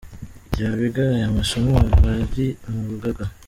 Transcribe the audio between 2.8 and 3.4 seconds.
rugaga.